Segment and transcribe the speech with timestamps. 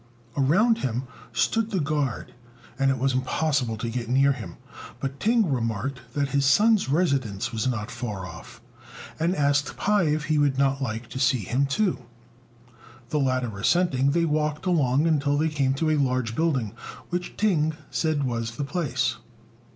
[0.35, 2.33] Around him stood the guard,
[2.79, 4.57] and it was impossible to get near him;
[4.99, 8.61] but Ting remarked that his son's residence was not far off,
[9.19, 11.99] and asked Pai if he would not like to see him too.
[13.09, 16.73] The latter assenting, they walked along till they came to a large building,
[17.11, 19.17] which Ting said was the place.